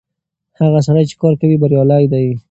هغه 0.59 0.79
سړی 0.87 1.03
چې 1.09 1.15
کار 1.21 1.33
کوي 1.41 1.57
بريالی 1.61 2.03
دی. 2.11 2.25